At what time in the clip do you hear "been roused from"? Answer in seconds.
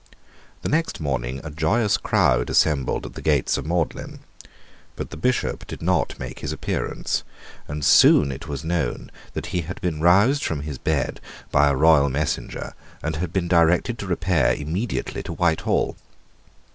9.79-10.61